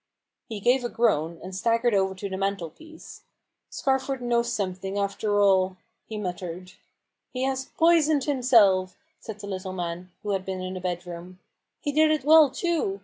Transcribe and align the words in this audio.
He 0.49 0.59
gave 0.59 0.83
a 0.83 0.89
groan, 0.89 1.39
and 1.43 1.55
staggered 1.55 1.93
over 1.93 2.15
to 2.15 2.27
the 2.27 2.35
mantel 2.35 2.71
piece." 2.71 3.21
Scarford 3.71 4.19
knows 4.19 4.51
something, 4.51 4.97
after 4.97 5.39
all!" 5.39 5.77
he 6.09 6.17
muttered." 6.17 6.71
He 7.33 7.43
has 7.43 7.65
poisoned 7.77 8.23
himself," 8.23 8.97
said 9.19 9.37
the 9.41 9.45
little 9.45 9.73
man, 9.73 10.09
who 10.23 10.31
had 10.31 10.43
been 10.43 10.59
in 10.59 10.73
the 10.73 10.81
bedroom, 10.81 11.37
"he 11.81 11.91
did 11.91 12.09
it 12.09 12.25
well, 12.25 12.49
too 12.49 12.99